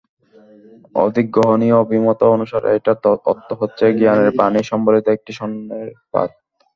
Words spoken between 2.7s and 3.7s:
এটার অর্থ